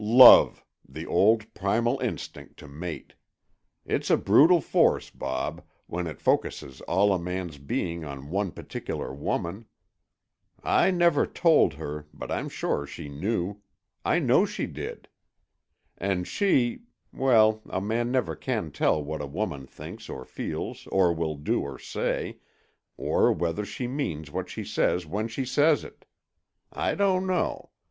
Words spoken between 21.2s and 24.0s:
do or say, or whether she